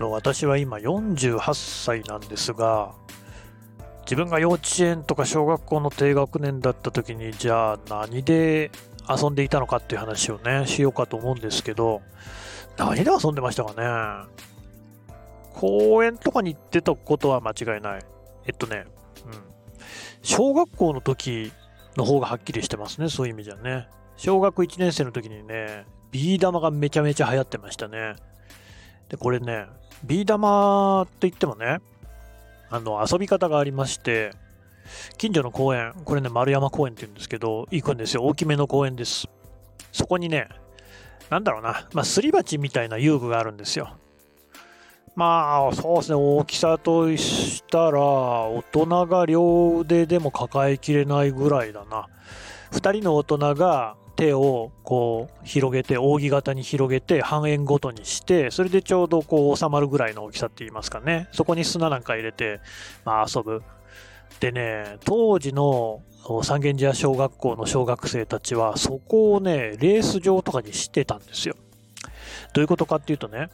[0.00, 1.38] の私は今48
[1.84, 2.94] 歳なんですが
[4.02, 8.72] 自分が幼稚園とか小学校の低学年だった時にじゃあ何で
[9.08, 12.02] 遊んでいたのかっていう話をねしようかと思うんですけど
[12.76, 14.28] 何で遊んでましたかね？
[15.52, 18.02] 公園とかに行ってたことは間違いない。
[18.46, 18.86] えっとね、
[19.26, 19.32] うん、
[20.22, 21.52] 小学校の時
[21.96, 23.88] の方がはっきりしてますねそういう意味じゃね。
[24.16, 28.14] 小学1年生の時にねビー玉がめちゃめちゃ流行ってましたね。
[29.08, 29.66] でこれね
[30.04, 31.80] ビー玉って言ってもね
[32.70, 34.32] あの遊び方がありまして
[35.18, 38.22] 近所の公園これね丸山公園って言うんですけど行くんですよ。
[38.24, 39.28] 大きめの公園です。
[39.92, 40.48] そこにね
[41.28, 43.96] なんだろうな、まあ、すり鉢みたいな遊具があるんですよ。
[45.14, 46.16] まあそうですね。
[46.16, 52.06] 大きさとしたら大人が両腕でも抱えきれないぐらいだな。
[52.72, 61.28] 2人の大人が手をこう広げて扇形に広げて半円ごとにしてそれでちょうどこう収まるぐらいの大きさって言いますかね。
[61.32, 62.60] そこに砂なんか入れて、
[63.06, 63.62] まあ、遊ぶ。
[64.38, 66.02] でね当時の
[66.42, 71.56] 三軒茶屋小学校の小学生たちはそこをねレース場とかにしてたんですよ
[72.54, 73.48] どういうことかっていうとね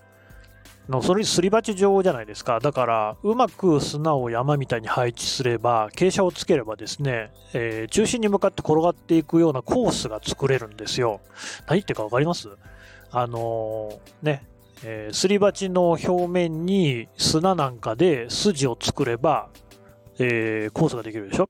[0.88, 2.60] のそれすり鉢状じゃないですか。
[2.60, 11.20] だから、うまく砂を山みたいに配置すれば、傾斜をつければですね、えー、中心に向かって転がっていくようなコースが作れるんですよ。
[11.66, 12.48] 何言ってるか分かります？
[13.10, 14.46] あのー、ね、
[14.84, 19.48] えー、すり鉢の表面に砂なんかで筋を作れば、
[20.18, 21.48] えー、コースができるでしょ？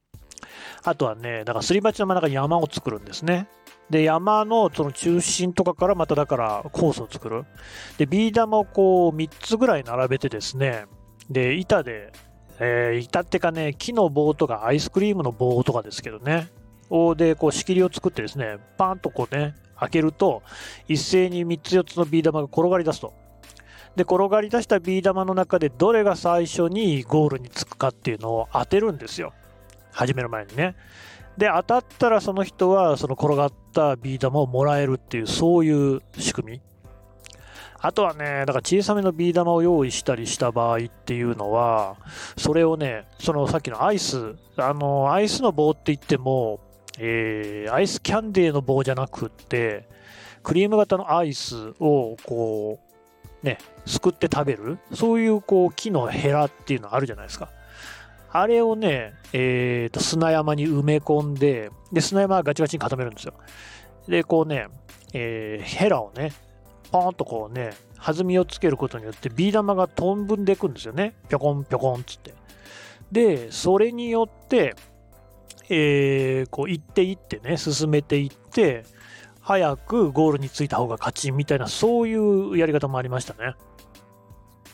[0.82, 3.48] あとはね、だからすり鉢の真ん中に山を作るんですね。
[3.90, 7.44] で、山のその中心とかからまただからコースを作る。
[7.98, 10.86] で、ビー玉をこう3つぐらい並べてですね、
[11.30, 12.12] で、板で、
[12.58, 16.48] えー、板ってかね、木の棒とかアイスクリームの棒とかですけどね、
[16.90, 20.42] をで、こう仕切りを作ってですね、パーンとこうね、開けると、
[20.88, 23.12] 一斉に3つ4つのビー玉が転がり出すと。
[23.94, 29.32] で、転がり出したビー玉の中でどれが最初にゴールにつくかっていうのを当てるんですよ。
[29.92, 30.76] 始める前にね。
[31.36, 36.60] で、当たったらその人はその転がったビー玉をもらえるっていう、そういう仕組み。
[37.78, 41.96] あとはね、だから小さめのビー玉を用意したりした場合っていうのは、
[42.36, 46.60] それをね、そのさっきのアイス、あの、アイスの棒って言っても、
[46.98, 49.86] えー、アイスキャンディーの棒じゃなくって、
[50.42, 52.80] クリーム型のアイスをこ
[53.42, 57.50] う、ね、すくって食べる、そういうこう木のヘラっていうのあるじゃないですか。
[58.40, 63.34] あれをね、えー、と砂山に埋め込んで、で、砂山はガチガチに固めるんですよ。
[64.08, 64.68] で、こうね、
[65.14, 66.32] えー、ヘラをね、
[66.92, 71.14] ポーンとこうね、弾みをつけることによってビー玉が飛んでいくんですよね。
[71.28, 72.34] ぴょこんぴょこんつって。
[73.10, 74.74] で、それによって、
[75.70, 78.84] えー、こう、行って行ってね、進めていって、
[79.40, 83.54] 早くゴールに着いた方が勝ちみたいな、そういうやり方もありましたね。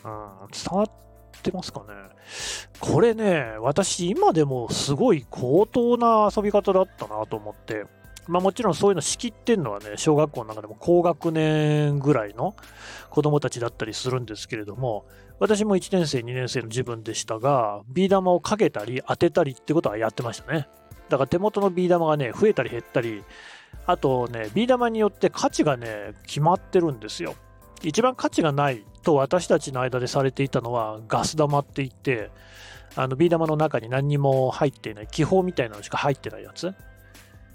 [0.03, 1.02] うん、伝わっ
[1.43, 1.85] てますかね？
[2.79, 7.85] これね、私今でもすごい高等な遊び方だったなと思って、
[8.27, 12.55] まあもちろんそういうの仕切ってんのはね、小学校の中でも高学年ぐらいの
[13.09, 15.05] 子供たちだったりするんですけれども、
[15.39, 20.69] 私も1年生、2年生の自分でしたが、ビー玉をかけたり当てたりってことはやってましたね。
[21.09, 23.23] だから手元のビー玉がね、増えたり減ったり、
[23.85, 27.35] あとね、ビー玉によって価値がね、決まってるんですよ。
[27.83, 32.31] 一番価値がないと私たちの間でされていたのはガス玉って言って、
[32.95, 36.73] あのビー玉の中に何にも入っていない気泡みたいなのしか入ってないやつ。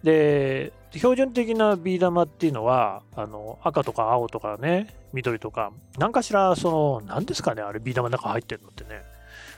[0.03, 9.03] で標準的なビー玉っていうのはあの赤とか青とかね緑とか何かしらその何ですかねあれビー玉の中入ってるのってね。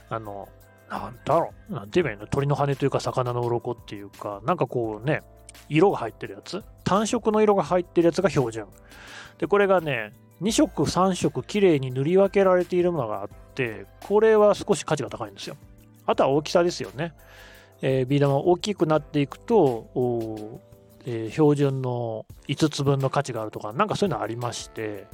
[0.08, 0.48] あの
[0.88, 2.26] なんだろうなんて言えばいいの？
[2.26, 5.22] 鳥の羽というか魚の鱗っていうかなんかこうね
[5.68, 6.64] 色が入ってるやつ。
[6.84, 8.66] 単色の色が入ってるやつが標準。
[9.38, 10.12] でこれがね
[10.42, 15.56] 2色3色きれいに塗り分けられているものがあってこれは少し価値が高いんですよ
[16.10, 17.14] あとは大きさですよね。
[17.82, 20.60] えー、ビー玉大きくなっていくと、
[21.06, 25.06] えー、標準の5つ分の価値があるとか、なんかそういうのありまして、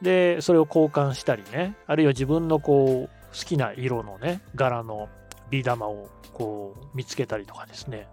[0.00, 5.08] で、それを交換したりね、あるいは自分のこう、好きな色のね、柄の
[5.50, 8.08] ビー玉をこう見つけたりとかですね、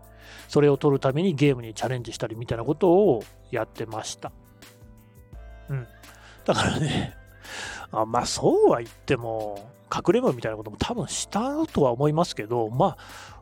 [0.48, 4.32] それを取るためにゲームにチャレンジしたりみたいなことをやってました。
[5.70, 5.88] うん。
[6.54, 7.16] だからね、
[7.92, 12.98] あまあそうは言っても、かくれんぼみたいなことも多分したとは思いますけど、まあ、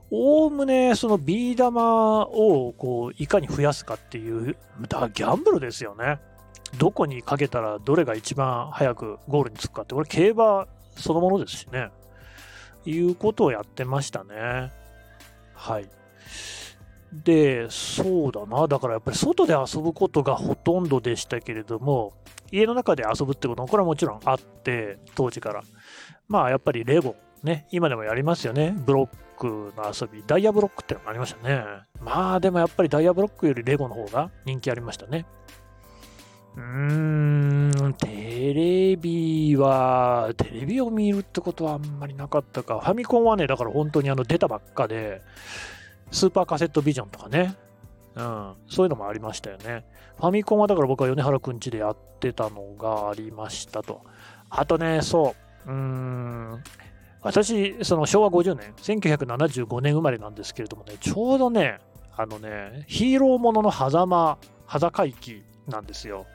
[0.09, 4.57] おおむねそのビー玉をこういかに増やすかっていう、
[4.87, 6.19] だギャンブルですよね。
[6.77, 10.67] どこにかけたらどれが一番早くゴールにつくかって、これ競馬
[10.97, 11.91] そのものですしね。
[12.85, 14.71] いうことをやってましたね。
[15.53, 15.89] はい。
[17.13, 18.67] で、そうだな。
[18.67, 22.13] だからやっぱり外で遊ぶことがほとんどでしたけれども、
[22.51, 25.63] 家の中で遊ぶってことも、これはもちろんあって、当時から。
[26.27, 28.75] まあやっぱりレゴ、ね、今でもやりますよね。
[28.85, 31.63] ブロックの遊び、ダイヤブロックってのがありましたね。
[32.01, 35.25] まあでもやっぱりダイヤブロックよりレゴの方が人気ありましたね。
[36.57, 36.63] うー
[37.89, 42.79] ん、テレビは、テレビを見るってことはあんまりなかったか。
[42.79, 45.21] ファミコンはね、だから本当にあの出たばっかで、
[46.11, 47.55] スーパーカセットビジョンとかね、
[48.15, 49.85] うん、そういうのもありましたよね。
[50.17, 54.01] ファミコンはだから僕は米原くんちでやってたのがありましたと。
[54.49, 56.63] あとね、そう、うーん、
[57.21, 61.79] 私、その昭和50年、1975年生まれなんですけれどもね、ちょうどね、
[62.15, 66.25] あのね、ヒーローものの狭間、裸回帰なんですよ。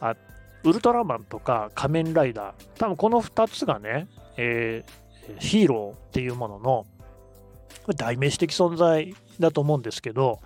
[0.00, 0.14] あ
[0.62, 6.86] ウルトラマンとか仮面ライダー、多分この2つがね、えー、ヒーローっていうものの
[7.96, 10.40] 代名詞的存在だと思うんですけど、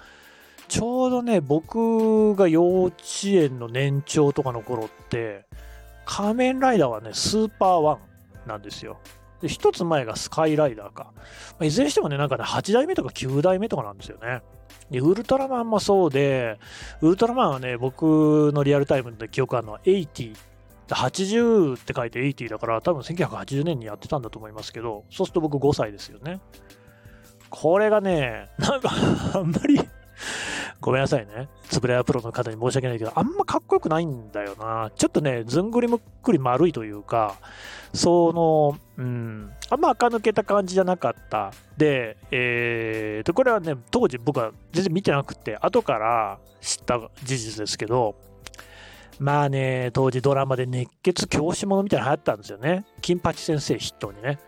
[0.69, 2.95] ちょうどね、僕が幼稚
[3.25, 5.47] 園の年長とかの頃って、
[6.05, 7.95] 仮面ライダーはね、スーパーワ
[8.47, 8.99] ンなんですよ。
[9.47, 11.13] 一つ前がスカイライダーか。
[11.59, 14.43] まいずれにしてもね、なんかね、8代目とか9代目とかなんですよね。
[14.91, 16.59] で、ウルトラマンもそうで、
[17.01, 20.37] ウルトラマンはね、僕のリアルタイムで記憶あるのは80。
[20.89, 26.41] 80って書いて80だから、多分1980年にやってたんだと思いますけど、そうすると僕5歳ですよね。
[27.51, 28.91] これがね、なんか
[29.35, 29.81] あんまり
[30.81, 31.49] ごめんなさいね。
[31.69, 34.91] つぶれやプロの方に申し訳ないけど、あんまかっこよくないんだよな。
[34.97, 37.37] ちょっとね、ずんぐりむっくり丸いというか、
[37.93, 41.53] その、うん、あんま垢抜けた感じじゃなかった。
[41.77, 48.15] で、えーと、これはね、当時僕は全然見てなくて、後から知った事実ですけど、
[49.19, 52.87] まあね、当時ドラマで熱血教師者みたいなの流行ったんですよね。
[53.03, 54.39] 金八先生筆頭にね。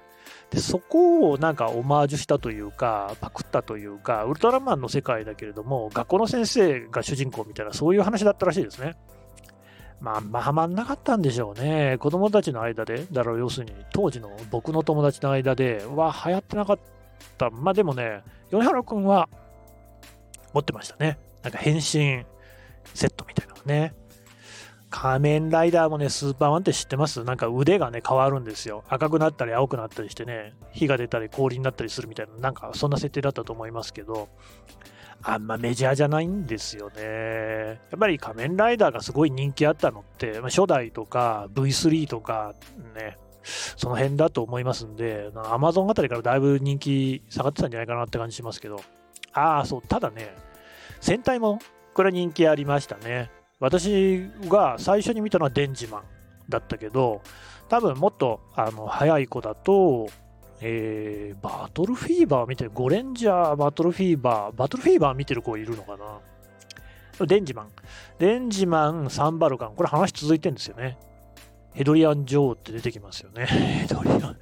[0.52, 8.94] でそこをなんかオマージュしたというか、パクったというか、ウルトラマンの世界だけれども、学校の先生が主人公みたいな、そういう話だったらしいですね。
[10.02, 11.96] まあ、まあ、はまんなかったんでしょうね。
[11.98, 16.78] 子供たちの間で、だろう、要するに、当時の僕の友達の間では流行ってなかっ
[17.38, 17.48] た。
[17.48, 19.30] まあでもね、米原君は
[20.52, 21.18] 持ってましたね。
[21.42, 21.82] なんか変身
[22.92, 23.94] セットみたいなのね。
[24.92, 27.24] 仮面ライダーもね、スーパーマンって知ってます？
[27.24, 28.84] なんか腕がね、変わるんですよ。
[28.88, 34.28] 赤くなったり青くなったりしてね、火が出たり氷になったりするみたいな、なんかそんな設定だったと思いますけど、
[35.22, 37.80] あんまメジャーじゃないんですよね。
[37.90, 42.54] やっぱり仮面ライダーがすごい人気あったのって、まあ、初代とか V3 とか
[42.94, 48.80] ね、その辺だと思いますんで、アマゾンあたりからだいぶ人気下がってたんじゃないかなって感じしますけど、
[49.32, 50.36] ああ、そう、ただね、
[51.00, 51.60] 戦隊も
[51.94, 53.30] これ人気ありましたね。
[53.62, 56.02] 私が最初に見たのはデンジマン
[56.48, 57.22] だったけど、
[57.68, 60.08] 多分もっとあの早い子だと、
[60.60, 66.18] えー、バトルフィーバー見てる、ゴレンジャー、バトルフィーバー、バトルフィーバー見てる子いるのかな？
[67.24, 67.68] デンジマン。
[68.18, 69.76] デンジマン、サンバルカン。
[69.76, 70.98] これ話続いてるんですよね。
[71.72, 73.46] ヘドリアン・ジョーって出てきますよね。
[73.86, 74.36] ヘドリアン。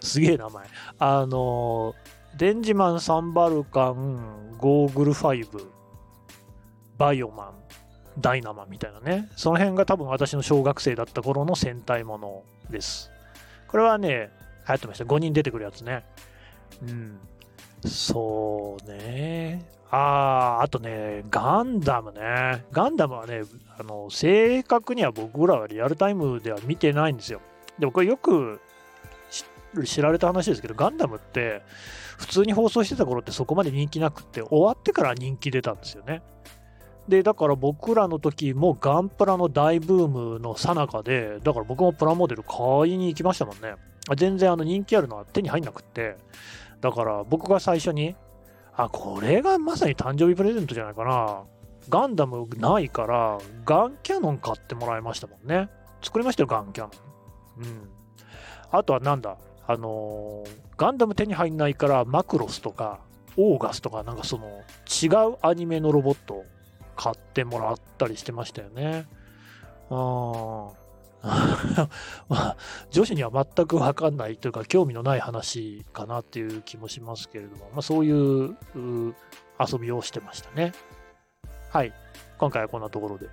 [0.00, 0.66] すげえ名前。
[0.98, 1.94] あの、
[2.36, 5.66] デンジマン、サンバルカン、ゴーグル5、
[6.98, 7.65] バイオマン、
[8.18, 13.10] ダイナマみたいなね、その辺が多分私の小学生だった頃の戦隊ものです。
[13.68, 14.30] これはね、
[14.68, 15.04] 流行ってました。
[15.04, 16.04] 5人出てくるやつね。
[16.82, 17.18] うん。
[17.84, 19.64] そうね。
[19.90, 22.64] ああ、あとね、ガンダムね。
[22.72, 23.42] ガンダムはね、
[23.78, 27.40] あの、正確には僕らはリアルタイムでは見てないんですよ。
[27.78, 28.60] でもこれよく
[29.84, 31.62] 知られた話ですけど、ガンダムって
[32.18, 36.22] 普通に放送してた頃ってそこまで人気なくって、終わってから人気出たんですよね。
[37.08, 42.58] で、だから僕らの時もガンプラの大ブームの最中で、だから僕もプラモデル買
[42.90, 43.74] いに行きましたもんね。
[44.16, 46.16] 全然あの人気あるのは手に入んなくって、
[46.80, 48.16] だから僕が最初に、
[48.76, 51.42] あ、これがまさに誕生日プレゼントじゃないかな。
[51.88, 55.68] ガンダムないから、ガンキャノン買ってもらいましたもんね。
[56.02, 56.90] 作りましたよ、ガンキャノ
[57.58, 57.64] ン。
[57.64, 57.88] うん。
[58.70, 63.00] あとはなんだ、あのー、ガンダム手に入んないからマクロスとか、
[63.36, 64.46] オーガスとか、なんかその
[64.86, 66.44] 違うアニメのロボット
[66.96, 69.06] 買ってもらったりしてましたよね。
[69.90, 70.72] あ
[72.28, 72.56] まあ、
[72.90, 78.56] 女子には全く分かんないというか、興味のない話かなっていう気もしますけれども、まあ、そういう
[79.58, 80.72] 遊びをしてましたね。
[81.70, 81.92] はい。
[82.38, 83.28] 今回はこんなところで。